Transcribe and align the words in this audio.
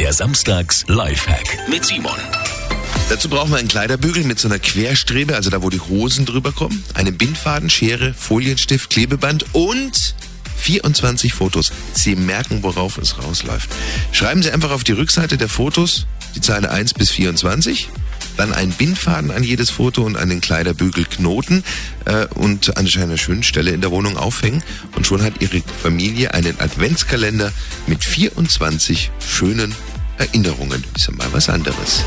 Der 0.00 0.14
Samstags 0.14 0.86
Lifehack 0.88 1.68
mit 1.68 1.84
Simon. 1.84 2.16
Dazu 3.10 3.28
brauchen 3.28 3.50
wir 3.50 3.58
einen 3.58 3.68
Kleiderbügel 3.68 4.24
mit 4.24 4.38
so 4.38 4.48
einer 4.48 4.58
Querstrebe, 4.58 5.36
also 5.36 5.50
da, 5.50 5.62
wo 5.62 5.68
die 5.68 5.78
Hosen 5.78 6.24
drüber 6.24 6.52
kommen, 6.52 6.82
einen 6.94 7.18
Bindfaden, 7.18 7.68
Schere, 7.68 8.14
Folienstift, 8.14 8.88
Klebeband 8.88 9.44
und 9.52 10.14
24 10.56 11.34
Fotos. 11.34 11.70
Sie 11.92 12.16
merken, 12.16 12.62
worauf 12.62 12.96
es 12.96 13.22
rausläuft. 13.22 13.68
Schreiben 14.12 14.42
Sie 14.42 14.50
einfach 14.50 14.70
auf 14.70 14.84
die 14.84 14.92
Rückseite 14.92 15.36
der 15.36 15.50
Fotos 15.50 16.06
die 16.34 16.40
Zahlen 16.40 16.64
1 16.64 16.94
bis 16.94 17.10
24 17.10 17.90
dann 18.36 18.54
einen 18.54 18.72
Bindfaden 18.72 19.30
an 19.30 19.42
jedes 19.42 19.68
Foto 19.68 20.02
und 20.02 20.16
einen 20.16 20.40
Kleiderbügel 20.40 21.04
knoten 21.04 21.62
äh, 22.06 22.26
und 22.34 22.74
an 22.78 22.88
einer 22.88 23.18
schönen 23.18 23.42
Stelle 23.42 23.72
in 23.72 23.82
der 23.82 23.90
Wohnung 23.90 24.16
aufhängen. 24.16 24.62
Und 24.96 25.06
schon 25.06 25.22
hat 25.22 25.42
Ihre 25.42 25.60
Familie 25.82 26.32
einen 26.32 26.58
Adventskalender 26.58 27.52
mit 27.86 28.02
24 28.02 29.10
schönen 29.28 29.74
Erinnerungen. 30.20 30.84
Ist 30.94 31.08
ja 31.08 31.14
mal 31.14 31.32
was 31.32 31.48
anderes. 31.48 32.04